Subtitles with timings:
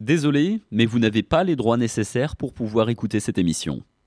[0.00, 3.82] Désolé, mais vous n'avez pas les droits nécessaires pour pouvoir écouter cette émission.